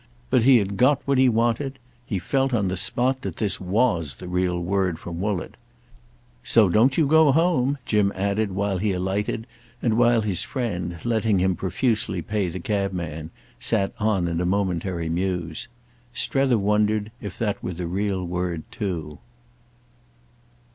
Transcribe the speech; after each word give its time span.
But 0.31 0.41
he 0.41 0.57
had 0.57 0.77
got 0.77 0.99
what 1.05 1.19
he 1.19 1.29
wanted. 1.29 1.77
He 2.07 2.17
felt 2.17 2.55
on 2.55 2.69
the 2.69 2.75
spot 2.75 3.21
that 3.21 3.35
this 3.35 3.59
was 3.61 4.15
the 4.15 4.27
real 4.27 4.59
word 4.59 4.97
from 4.97 5.21
Woollett. 5.21 5.55
"So 6.43 6.69
don't 6.69 6.97
you 6.97 7.05
go 7.05 7.31
home!" 7.31 7.77
Jim 7.85 8.11
added 8.15 8.51
while 8.53 8.79
he 8.79 8.93
alighted 8.93 9.45
and 9.79 9.99
while 9.99 10.21
his 10.23 10.41
friend, 10.41 10.97
letting 11.05 11.37
him 11.37 11.55
profusely 11.55 12.23
pay 12.23 12.47
the 12.49 12.59
cabman, 12.59 13.29
sat 13.59 13.93
on 13.99 14.27
in 14.27 14.41
a 14.41 14.43
momentary 14.47 15.07
muse. 15.07 15.67
Strether 16.15 16.57
wondered 16.57 17.11
if 17.21 17.37
that 17.37 17.61
were 17.63 17.73
the 17.73 17.85
real 17.85 18.25
word 18.25 18.63
too. 18.71 19.19